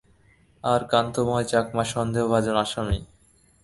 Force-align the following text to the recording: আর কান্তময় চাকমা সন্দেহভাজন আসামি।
আর 0.63 0.81
কান্তময় 0.91 1.45
চাকমা 1.45 1.83
সন্দেহভাজন 1.93 2.55
আসামি। 2.55 2.99